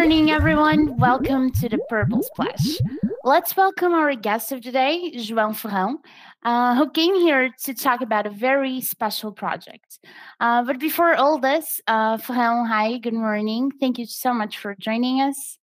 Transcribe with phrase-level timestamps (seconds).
[0.00, 0.96] morning, everyone.
[0.96, 2.78] Welcome to the Purple Splash.
[3.22, 5.96] Let's welcome our guest of today, João Ferrão,
[6.42, 9.98] uh, who came here to talk about a very special project.
[10.40, 13.72] Uh, but before all this, uh, Ferrão, hi, good morning.
[13.78, 15.58] Thank you so much for joining us.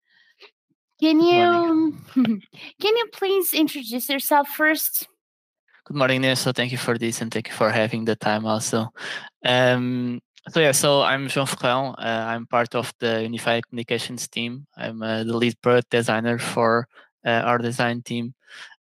[1.00, 5.08] Can you can you please introduce yourself first?
[5.86, 6.52] Good morning, Nelson.
[6.52, 8.92] Thank you for this and thank you for having the time also.
[9.46, 11.94] Um, so yeah, so I'm João Ferrão.
[11.98, 14.66] Uh, I'm part of the Unified Communications team.
[14.76, 16.88] I'm uh, the lead product designer for
[17.24, 18.34] uh, our design team.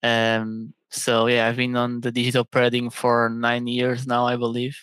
[0.02, 4.76] Um, so yeah, I've been on the digital printing for nine years now, I believe.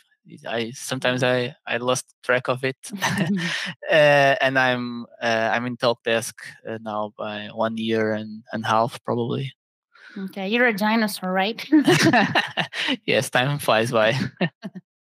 [0.47, 2.77] I sometimes I, I lost track of it,
[3.91, 6.33] uh, and I'm uh, I'm in Talkdesk
[6.67, 9.53] uh, now by one year and and half probably.
[10.17, 11.63] Okay, you're a dinosaur, right?
[13.05, 14.17] yes, time flies by.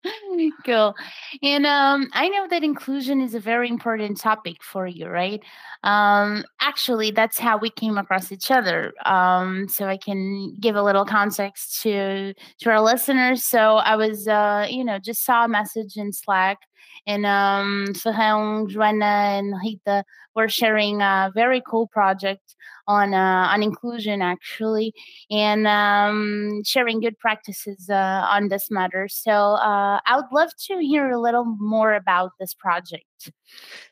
[0.65, 0.95] cool.
[1.43, 5.41] And um, I know that inclusion is a very important topic for you, right?
[5.83, 8.93] Um, actually, that's how we came across each other.
[9.05, 13.43] Um, so I can give a little context to to our listeners.
[13.45, 16.59] So I was, uh, you know, just saw a message in Slack
[17.05, 20.03] and um, Ferrão, Joanna, and Rita
[20.35, 22.55] were sharing a very cool project
[22.87, 24.93] on uh, on inclusion actually,
[25.29, 29.07] and um, sharing good practices uh, on this matter.
[29.07, 33.31] So uh, I would love to hear a little more about this project.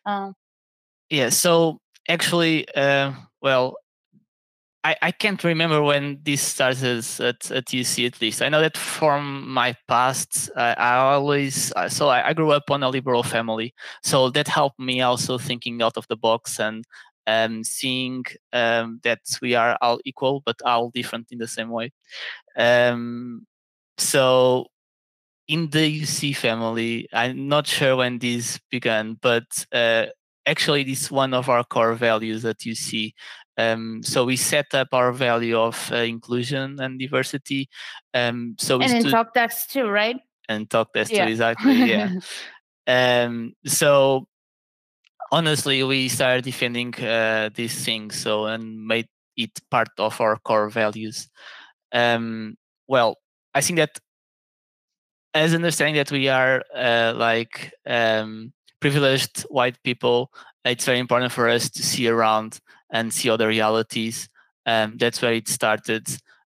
[0.05, 0.33] Um,
[1.09, 1.29] yeah.
[1.29, 1.79] So
[2.09, 3.75] actually, uh, well,
[4.88, 8.41] I, I can't remember when this started at, at UC at least.
[8.41, 12.71] I know that from my past, I, I always, uh, so I, I, grew up
[12.71, 13.73] on a liberal family.
[14.02, 16.85] So that helped me also thinking out of the box and
[17.25, 21.91] um, seeing um, that we are all equal, but all different in the same way.
[22.55, 23.45] Um,
[23.97, 24.67] so
[25.49, 30.05] in the UC family, I'm not sure when this began, but uh,
[30.45, 33.12] actually this is one of our core values at UC
[33.57, 37.69] um, so we set up our value of uh, inclusion and diversity.
[38.13, 40.18] Um, so and in talk desk too, right?
[40.50, 41.25] And Talkdesk yeah.
[41.25, 41.73] too, exactly.
[41.73, 42.19] Yeah.
[42.88, 44.28] um, so
[45.31, 50.69] honestly, we started defending uh, these things, so and made it part of our core
[50.69, 51.29] values.
[51.91, 52.57] Um,
[52.88, 53.18] well,
[53.53, 54.00] I think that
[55.34, 60.31] as understanding that we are uh, like um, privileged white people,
[60.63, 62.59] it's very important for us to see around
[62.90, 64.30] and see other realities.
[64.66, 66.08] Um, that's where it started.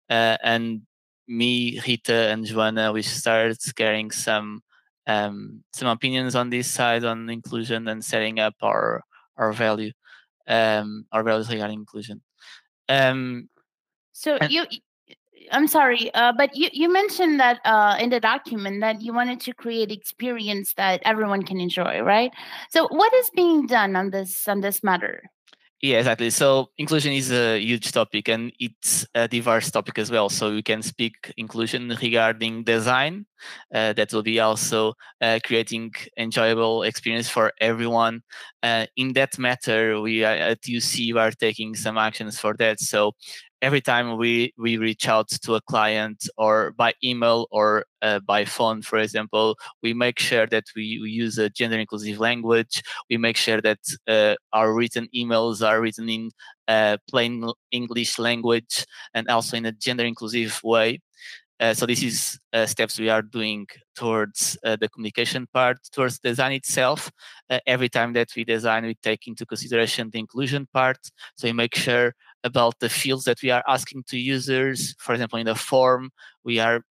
[0.09, 0.81] Uh, and
[1.27, 4.61] me, Rita, and Joanna, we started carrying some
[5.07, 9.03] um, some opinions on this side on inclusion and setting up our
[9.37, 9.91] our value,
[10.47, 12.21] um, our values regarding inclusion.
[12.89, 13.49] Um,
[14.11, 14.65] so you,
[15.51, 19.39] I'm sorry, uh, but you, you mentioned that uh, in the document that you wanted
[19.41, 22.31] to create experience that everyone can enjoy, right?
[22.69, 25.23] So what is being done on this on this matter?
[25.81, 26.29] Yeah, exactly.
[26.29, 30.27] So inclusion is a huge topic and it's a diverse topic as well.
[30.27, 33.25] So we can speak inclusion regarding design.
[33.73, 38.21] Uh, that will be also uh, creating enjoyable experience for everyone.
[38.61, 42.81] Uh, in that matter, we at UC are taking some actions for that.
[42.81, 43.13] So
[43.61, 48.45] every time we we reach out to a client or by email or uh, by
[48.45, 53.17] phone for example we make sure that we, we use a gender inclusive language we
[53.17, 56.31] make sure that uh, our written emails are written in
[56.67, 60.99] uh, plain english language and also in a gender inclusive way
[61.59, 66.17] uh, so this is uh, steps we are doing towards uh, the communication part, towards
[66.19, 67.11] design itself.
[67.67, 70.99] Every time that we design, we take into consideration the inclusion part.
[71.35, 72.13] So we make sure
[72.43, 74.95] about the fields that we are asking to users.
[74.99, 76.11] For example, in the form,
[76.43, 76.81] we are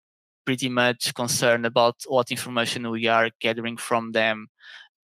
[0.45, 4.47] pretty much concerned about what information we are gathering from them.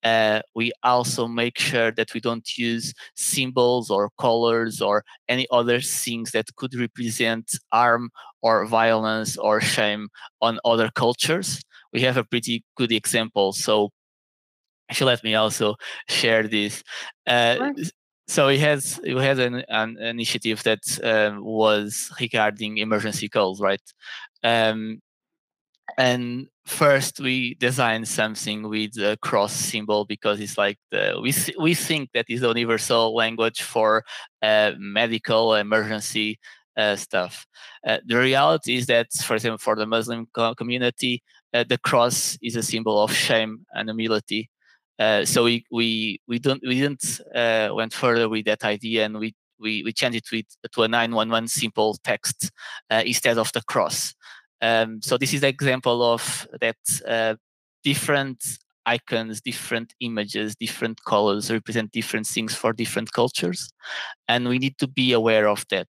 [0.04, 5.82] Uh, we also make sure that we don't use symbols or colors or any other
[5.82, 8.12] things that could represent harm
[8.44, 10.08] or violence or shame
[10.42, 11.62] on other cultures.
[11.92, 13.52] We have a pretty good example.
[13.54, 13.90] So
[14.90, 15.76] if you let me also
[16.08, 16.84] share this.
[17.26, 17.74] Uh,
[18.28, 23.82] so he has he has an, an initiative that um, was regarding emergency calls, right?
[24.44, 25.02] Um,
[25.98, 31.74] and first we designed something with a cross symbol because it's like the we we
[31.76, 34.04] think that is the universal language for
[34.42, 36.40] uh, medical emergency
[36.78, 37.46] uh, stuff.
[37.88, 41.24] Uh, the reality is that, for example, for the Muslim co- community,
[41.54, 44.50] uh, the cross is a symbol of shame and humility.
[44.98, 49.20] Uh, so we we we don't we didn't uh, went further with that idea and
[49.20, 52.52] we we, we changed it with, to a 911 simple text
[52.90, 54.14] uh, instead of the cross.
[54.62, 56.78] Um, so this is an example of that
[57.08, 57.36] uh,
[57.84, 58.44] different
[58.86, 63.70] icons, different images, different colors represent different things for different cultures.
[64.28, 65.88] And we need to be aware of that.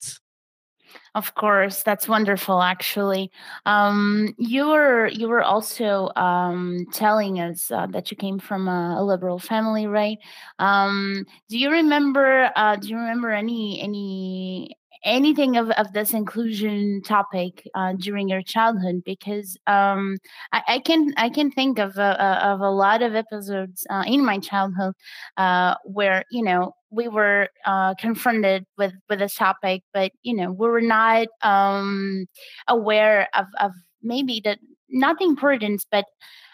[1.15, 2.61] Of course, that's wonderful.
[2.61, 3.31] Actually,
[3.65, 8.97] um, you were you were also um, telling us uh, that you came from a,
[8.99, 10.17] a liberal family, right?
[10.59, 12.51] Um, do you remember?
[12.55, 18.41] Uh, do you remember any any anything of, of this inclusion topic uh, during your
[18.41, 20.17] childhood because um,
[20.51, 24.25] I, I, can I can think of a, of a lot of episodes uh, in
[24.25, 24.93] my childhood
[25.37, 30.51] uh, where you know we were uh, confronted with with this topic, but you know
[30.51, 32.25] we were not um,
[32.67, 33.71] aware of of
[34.01, 34.59] maybe that
[34.89, 36.05] not the importance, but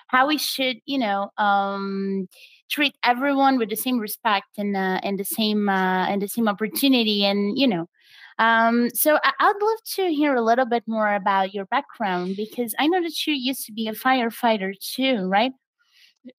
[0.08, 2.28] how we should you know um,
[2.70, 6.48] treat everyone with the same respect and uh, and the same uh, and the same
[6.48, 7.88] opportunity and you know
[8.38, 12.74] um, so I- would love to hear a little bit more about your background because
[12.80, 15.52] I know that you used to be a firefighter too, right?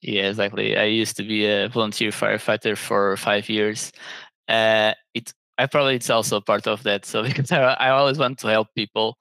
[0.03, 0.77] Yeah, exactly.
[0.77, 3.93] I used to be a volunteer firefighter for five years.
[4.49, 7.05] Uh, it I probably it's also part of that.
[7.05, 9.17] So because I, I always want to help people,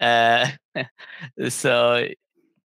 [0.00, 0.48] uh,
[1.48, 2.06] so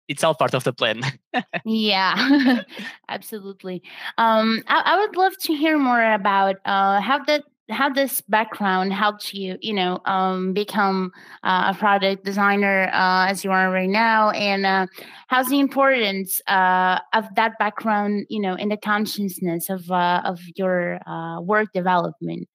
[0.09, 1.03] it's all part of the plan.
[1.65, 2.63] yeah,
[3.09, 3.83] absolutely.
[4.19, 8.93] Um, I, I, would love to hear more about uh, how that how this background
[8.93, 11.11] helped you, you know, um, become
[11.43, 14.87] uh, a product designer uh, as you are right now, and uh,
[15.29, 20.41] how's the importance uh, of that background, you know, in the consciousness of uh, of
[20.57, 22.49] your uh, work development?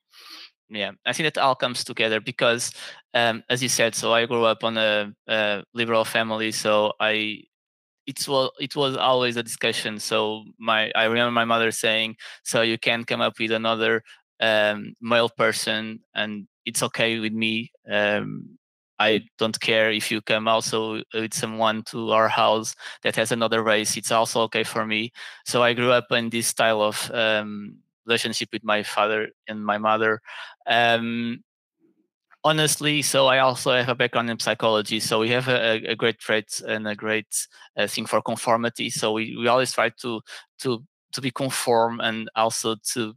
[0.70, 2.72] Yeah, I think that all comes together because,
[3.14, 7.44] um, as you said, so I grew up on a, a liberal family, so I
[8.06, 10.00] it was it was always a discussion.
[10.00, 14.04] So my I remember my mother saying, "So you can't come up with another
[14.40, 17.72] um, male person, and it's okay with me.
[17.90, 18.58] Um,
[19.00, 23.62] I don't care if you come also with someone to our house that has another
[23.64, 23.96] race.
[23.96, 25.12] It's also okay for me.
[25.46, 29.78] So I grew up in this style of um, relationship with my father and my
[29.78, 30.22] mother.
[30.66, 31.44] Um,
[32.44, 35.00] honestly, so I also have a background in psychology.
[35.00, 38.90] So we have a, a great trait and a great uh, thing for conformity.
[38.90, 40.22] So we, we always try to
[40.60, 43.14] to to be conform and also to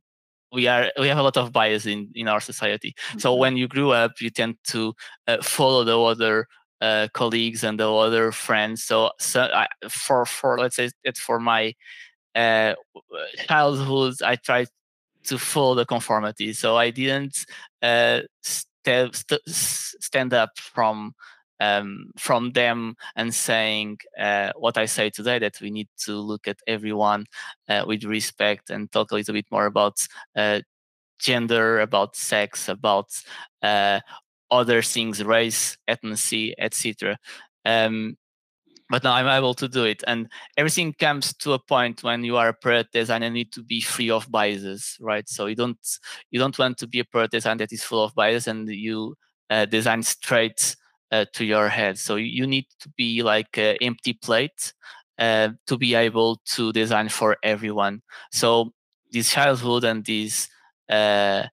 [0.53, 2.95] we are we have a lot of bias in in our society.
[2.97, 3.19] Mm-hmm.
[3.19, 4.95] so when you grew up you tend to
[5.27, 6.47] uh, follow the other
[6.81, 8.85] uh, colleagues and the other friends.
[8.85, 11.75] So, so I, for for let's say it for my
[12.35, 12.75] uh,
[13.49, 14.69] childhood i tried
[15.25, 16.53] to follow the conformity.
[16.53, 17.37] So i didn't
[17.83, 21.15] uh, st- st- stand up from
[21.61, 26.49] um, from them and saying uh, what I say today that we need to look
[26.49, 27.27] at everyone
[27.69, 30.61] uh, with respect and talk a little bit more about uh,
[31.19, 33.09] gender, about sex, about
[33.63, 34.01] uh,
[34.51, 37.19] other things, race, ethnicity, etc.
[37.65, 38.17] Um,
[38.89, 42.37] but now I'm able to do it, and everything comes to a point when you
[42.37, 45.29] are a product designer need to be free of biases, right?
[45.29, 45.79] So you don't
[46.33, 49.15] you don't want to be a product designer that is full of biases and you
[49.49, 50.75] uh, design straight
[51.13, 51.99] uh, to your head.
[51.99, 54.73] So you need to be like an empty plate
[55.19, 58.03] uh, to be able to design for everyone.
[58.33, 58.73] So
[59.13, 60.49] this childhood and this
[60.89, 61.45] uh,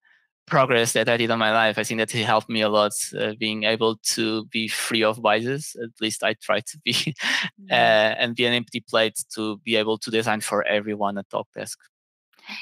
[0.46, 2.94] progress that I did on my life, I think that it helped me a lot.
[3.18, 7.16] Uh, being able to be free of biases, at least I try to be,
[7.72, 11.76] uh, and be an empty plate to be able to design for everyone at Talkdesk.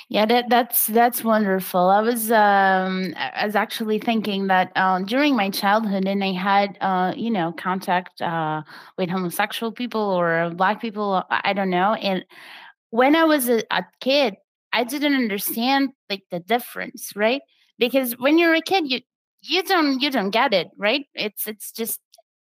[0.10, 1.90] Yeah, that that's that's wonderful.
[1.90, 6.78] I was um I was actually thinking that um during my childhood and I had
[6.82, 8.64] uh you know contact uh
[8.98, 12.26] with homosexual people or black people I don't know and
[12.92, 14.36] when I was a, a kid
[14.74, 17.42] I didn't understand like the difference, right?
[17.80, 19.02] Because when you're a kid you
[19.44, 21.06] you don't you don't get it, right?
[21.16, 22.00] It's it's just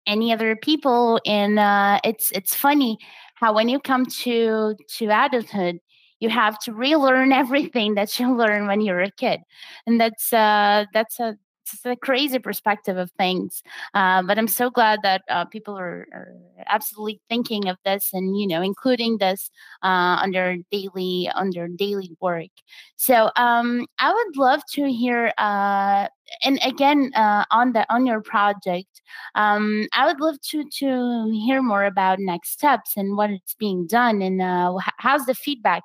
[0.08, 2.98] any other people and uh it's it's funny
[3.36, 5.80] how when you come to to adulthood
[6.22, 9.42] you have to relearn everything that you learned when you were a kid.
[9.86, 11.38] And that's uh that's a
[11.74, 13.64] it's a crazy perspective of things.
[13.94, 16.34] Uh, but i'm so glad that uh, people are, are,
[16.68, 19.50] absolutely thinking of this and you know including this
[19.84, 22.52] uh, under daily under daily work.
[22.98, 26.08] So um, i would love to hear uh,
[26.44, 29.02] and again uh, on the on your project
[29.36, 33.88] um, i would love to to hear more about next steps and what it's being
[33.88, 35.84] done and uh, how's the feedback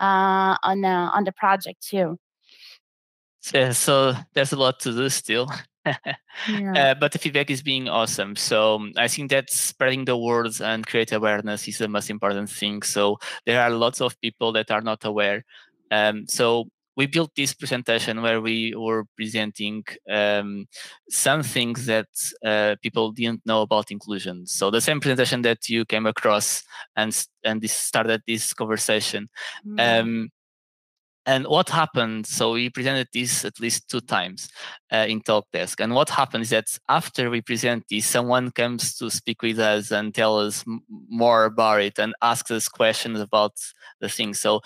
[0.00, 2.18] uh, on the on the project too.
[3.54, 5.48] Yeah, so there's a lot to do still.
[6.48, 6.72] yeah.
[6.74, 8.34] uh, but the feedback is being awesome.
[8.34, 12.50] So um, I think that spreading the words and create awareness is the most important
[12.50, 12.82] thing.
[12.82, 15.44] So there are lots of people that are not aware.
[15.92, 20.66] Um, so we built this presentation where we were presenting um,
[21.10, 22.08] some things that
[22.44, 24.46] uh, people didn't know about inclusion.
[24.46, 26.64] So the same presentation that you came across
[26.96, 29.28] and and this started this conversation.
[29.66, 30.00] Mm.
[30.00, 30.30] Um,
[31.26, 32.24] and what happened?
[32.24, 34.48] So we presented this at least two times
[34.92, 35.80] uh, in Talkdesk.
[35.80, 39.90] And what happened is that after we present this, someone comes to speak with us
[39.90, 43.54] and tell us more about it and asks us questions about
[44.00, 44.34] the thing.
[44.34, 44.60] So,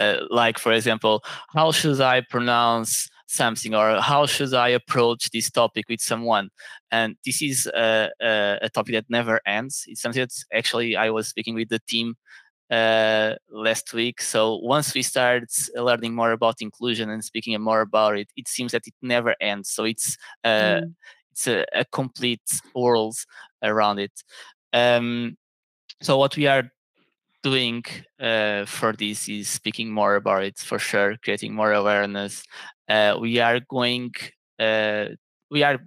[0.00, 1.22] uh, like for example,
[1.54, 6.50] how should I pronounce something, or how should I approach this topic with someone?
[6.90, 9.84] And this is a, a, a topic that never ends.
[9.86, 12.14] It's something that actually I was speaking with the team
[12.70, 14.20] uh, last week.
[14.20, 18.72] So once we start learning more about inclusion and speaking more about it, it seems
[18.72, 19.70] that it never ends.
[19.70, 20.94] So it's uh, mm.
[21.32, 22.42] it's a, a, complete
[22.74, 23.16] world
[23.62, 24.12] around it.
[24.72, 25.36] Um,
[26.02, 26.70] so what we are
[27.50, 27.84] doing
[28.18, 32.42] uh, for this is speaking more about it for sure, creating more awareness.
[32.88, 34.12] Uh, we are going.
[34.58, 35.06] Uh,
[35.50, 35.78] we are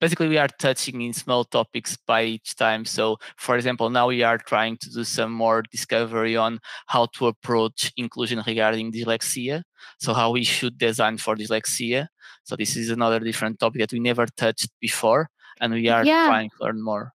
[0.00, 4.20] basically we are touching in small topics by each time so for example now we
[4.24, 6.58] are trying to do some more discovery on
[6.88, 9.62] how to approach inclusion regarding dyslexia
[10.00, 12.08] so how we should design for dyslexia
[12.42, 15.28] so this is another different topic that we never touched before
[15.60, 16.26] and we are yeah.
[16.26, 17.12] trying to learn more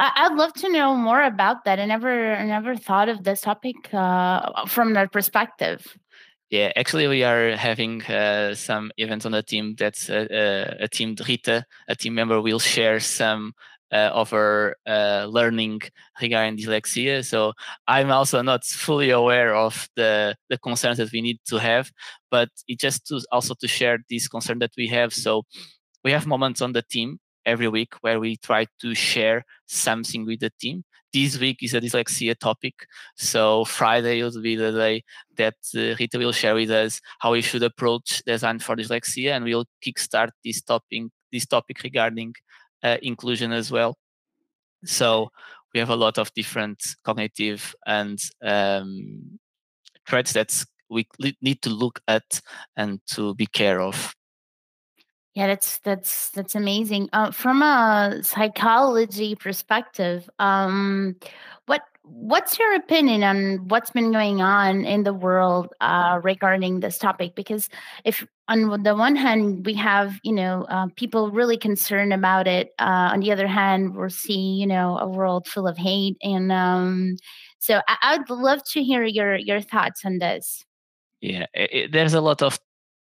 [0.00, 1.78] I'd love to know more about that.
[1.78, 5.96] I never, I never thought of this topic uh, from that perspective.
[6.48, 9.74] Yeah, actually, we are having uh, some events on the team.
[9.78, 11.14] That's a, a, a, team.
[11.28, 13.52] Rita, a team member, will share some
[13.92, 15.82] uh, of her uh, learning
[16.20, 17.24] regarding dyslexia.
[17.24, 17.52] So
[17.86, 21.92] I'm also not fully aware of the the concerns that we need to have,
[22.30, 25.12] but it just to also to share this concern that we have.
[25.12, 25.42] So
[26.02, 30.40] we have moments on the team every week where we try to share something with
[30.40, 32.86] the team this week is a dyslexia topic.
[33.16, 35.04] So Friday will be the day
[35.36, 39.44] that uh, Rita will share with us how we should approach design for dyslexia, and
[39.44, 42.34] we'll kickstart this topic this topic regarding
[42.82, 43.96] uh, inclusion as well.
[44.84, 45.30] So
[45.72, 49.38] we have a lot of different cognitive and um,
[50.08, 51.06] threats that we
[51.40, 52.40] need to look at
[52.76, 54.12] and to be care of.
[55.34, 57.08] Yeah, that's that's that's amazing.
[57.12, 61.14] Uh, from a psychology perspective, um,
[61.66, 66.98] what what's your opinion on what's been going on in the world uh, regarding this
[66.98, 67.36] topic?
[67.36, 67.68] Because
[68.04, 72.70] if on the one hand we have you know uh, people really concerned about it,
[72.80, 76.50] uh, on the other hand we're seeing you know a world full of hate, and
[76.50, 77.16] um,
[77.60, 80.64] so I, would love to hear your your thoughts on this.
[81.20, 82.58] Yeah, it, there's a lot of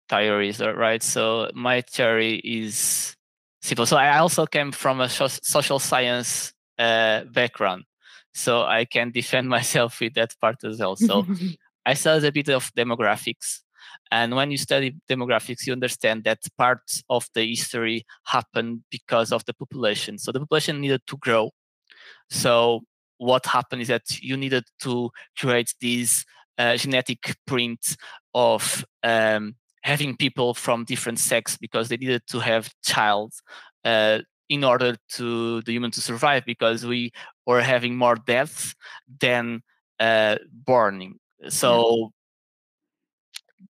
[0.09, 1.01] theories, right?
[1.01, 3.15] So my theory is
[3.61, 3.85] simple.
[3.85, 7.83] So I also came from a social science uh, background,
[8.33, 10.95] so I can defend myself with that part as well.
[10.95, 11.25] So
[11.85, 13.61] I studied a bit of demographics.
[14.11, 19.45] And when you study demographics, you understand that parts of the history happened because of
[19.45, 20.17] the population.
[20.17, 21.51] So the population needed to grow.
[22.29, 22.81] So
[23.17, 26.25] what happened is that you needed to create these
[26.57, 27.95] uh, genetic print
[28.33, 29.55] of um,
[29.85, 33.31] having people from different sex because they needed to have child
[33.85, 37.11] uh, in order to the human to survive because we
[37.45, 38.75] were having more deaths
[39.21, 39.61] than
[39.99, 40.37] uh.
[41.49, 42.11] So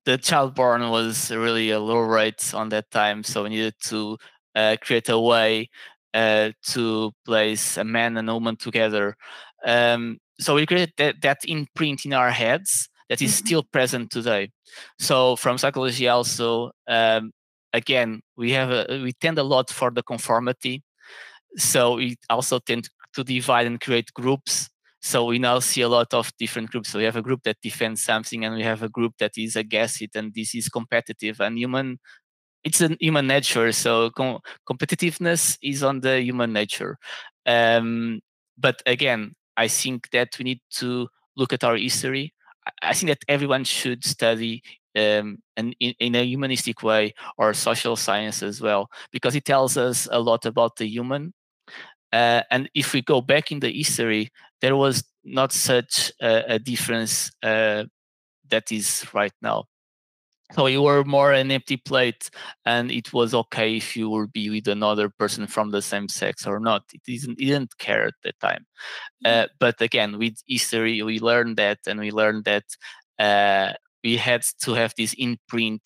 [0.05, 3.23] the child born was really a low rate on that time.
[3.23, 4.17] So we needed to
[4.55, 5.69] uh, create a way
[6.13, 9.15] uh, to place a man and a woman together.
[9.65, 13.45] Um, so we created that, that imprint in our heads that is mm-hmm.
[13.45, 14.51] still present today.
[14.99, 17.31] So from psychology also, um,
[17.73, 20.83] again, we have a, we tend a lot for the conformity.
[21.57, 24.69] So we also tend to divide and create groups.
[25.01, 26.89] So we now see a lot of different groups.
[26.89, 29.55] So we have a group that defends something, and we have a group that is
[29.55, 31.39] against it, and this is competitive.
[31.39, 31.99] And human,
[32.63, 33.71] it's a human nature.
[33.71, 36.97] So com- competitiveness is on the human nature.
[37.45, 38.21] Um,
[38.57, 41.07] but again, I think that we need to
[41.37, 42.33] look at our history
[42.81, 44.63] I think that everyone should study
[44.95, 50.07] um, in, in, a humanistic way or social science as well, because it tells us
[50.11, 51.33] a lot about the human.
[52.13, 54.31] Uh, and if we go back in the history,
[54.61, 57.83] there was not such a, a difference uh,
[58.49, 59.65] that is right now.
[60.53, 62.29] So you were more an empty plate,
[62.65, 66.45] and it was okay if you would be with another person from the same sex
[66.45, 66.83] or not.
[66.93, 68.65] It didn't, it didn't care at the time.
[69.25, 72.65] Uh, but again, with history, we learned that, and we learned that
[73.17, 73.73] uh,
[74.03, 75.81] we had to have this imprint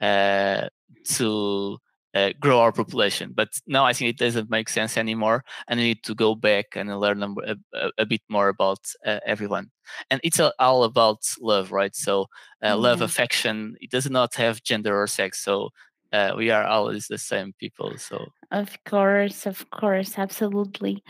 [0.00, 0.68] uh,
[1.16, 1.78] to
[2.16, 3.32] uh, grow our population.
[3.34, 6.66] But now I think it doesn't make sense anymore, and we need to go back
[6.74, 9.70] and learn a, a, a bit more about uh, everyone.
[10.10, 11.94] And it's all about love, right?
[11.94, 12.26] So
[12.62, 12.80] mm-hmm.
[12.80, 13.76] love, affection.
[13.80, 15.44] It does not have gender or sex.
[15.44, 15.70] So
[16.12, 21.02] uh, we are always the same people so of course of course absolutely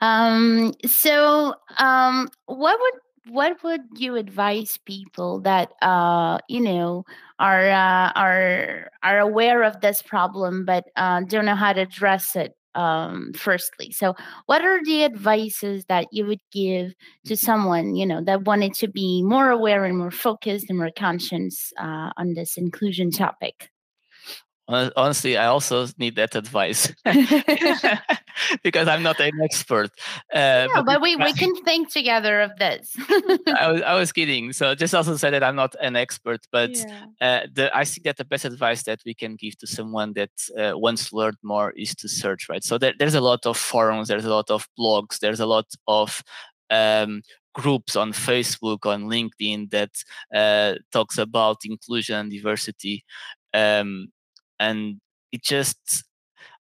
[0.00, 7.04] um so um what would what would you advise people that uh you know
[7.38, 12.36] are uh, are are aware of this problem but uh, don't know how to address
[12.36, 13.90] it um firstly?
[13.92, 14.14] So
[14.46, 16.92] what are the advices that you would give
[17.26, 20.90] to someone you know that wanted to be more aware and more focused and more
[20.96, 23.70] conscious uh, on this inclusion topic
[24.68, 26.92] honestly i also need that advice
[28.62, 29.90] because i'm not an expert
[30.32, 32.96] uh, but, but, we, we can think together of this.
[33.46, 34.52] I, was, I was kidding.
[34.52, 37.04] So just also say that i'm not an expert but yeah.
[37.20, 40.30] uh, the, i think that the best advice that we can give to someone that
[40.58, 42.64] uh, wants to learn more is to search right?
[42.64, 45.66] So there, there's a lot of forums there's a lot of blogs there's a lot
[45.86, 46.22] of
[46.70, 47.22] um,
[47.54, 49.90] groups on facebook on linkedin that
[50.34, 53.04] uh, talks about inclusion and diversity.
[53.54, 54.08] Um,
[54.64, 55.00] and
[55.32, 56.04] it just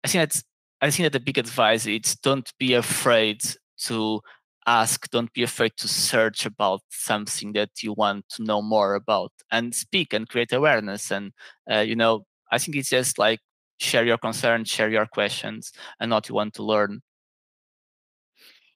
[0.03, 0.43] i think that's
[0.81, 3.39] i think that the big advice is don't be afraid
[3.77, 4.21] to
[4.67, 9.31] ask don't be afraid to search about something that you want to know more about
[9.51, 11.31] and speak and create awareness and
[11.71, 13.39] uh, you know i think it's just like
[13.79, 17.01] share your concerns share your questions and what you want to learn.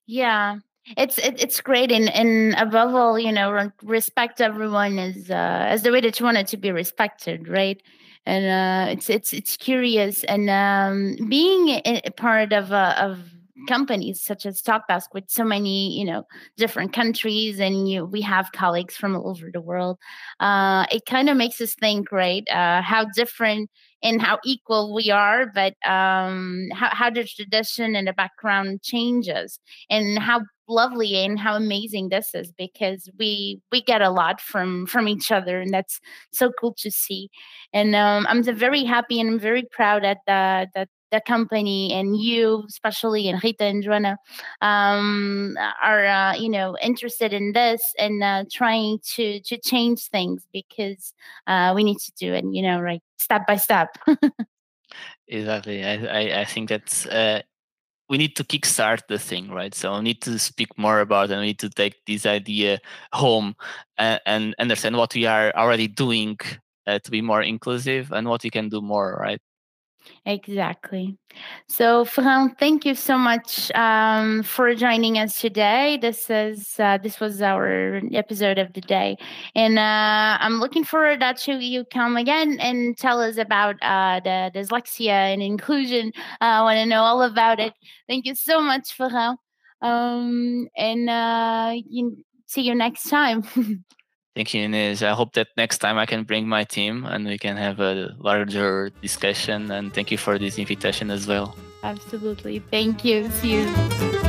[0.08, 0.58] Yeah
[0.98, 5.84] it's it, it's great and and above all you know respect everyone is uh as
[5.84, 7.82] the way that you want it to be respected right?
[8.27, 13.20] And uh, it's it's it's curious and um, being a part of uh, of
[13.68, 16.24] companies such as TalkDesk with so many you know
[16.58, 20.00] different countries and you we have colleagues from all over the world
[20.39, 23.70] uh, it kind of makes us think right uh, how different
[24.05, 29.59] and how equal we are but um, how, how the tradition and the background changes
[29.89, 34.85] and how lovely and how amazing this is because we we get a lot from
[34.85, 36.00] from each other and that's
[36.31, 37.29] so cool to see.
[37.74, 42.17] And um, i'm very happy and i'm very proud at the that the company and
[42.17, 44.17] you especially and Rita and Joanna
[44.62, 50.44] um, are uh, you know interested in this and uh, trying to to change things
[50.51, 51.13] because
[51.48, 53.98] uh, we need to do it you know right step by step
[55.28, 57.42] exactly I, I, I think that's uh,
[58.10, 59.74] we need to kickstart the thing, right?
[59.74, 62.80] So we need to speak more about and we need to take this idea
[63.14, 63.56] home
[63.98, 66.38] and, and understand what we are already doing
[66.86, 69.42] uh, to be more inclusive and what we can do more, right?
[70.25, 71.18] Exactly.
[71.68, 75.98] So, Ferrão, thank you so much um, for joining us today.
[76.01, 79.18] This is uh, this was our episode of the day,
[79.55, 84.51] and uh, I'm looking forward that you come again and tell us about uh, the
[84.55, 86.11] dyslexia and inclusion.
[86.41, 87.74] I want to know all about it.
[88.07, 89.37] Thank you so much, Ferrão,
[89.81, 93.44] um, and uh, you, see you next time.
[94.35, 95.01] Thank you, Inês.
[95.01, 98.13] I hope that next time I can bring my team and we can have a
[98.19, 99.71] larger discussion.
[99.71, 101.55] And thank you for this invitation as well.
[101.83, 102.59] Absolutely.
[102.69, 103.29] Thank you.
[103.31, 104.25] See you.